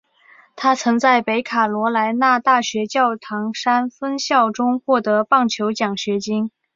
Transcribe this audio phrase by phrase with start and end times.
[0.55, 6.49] 他曾在北卡罗来纳大学教堂山分校中获得棒球奖学金。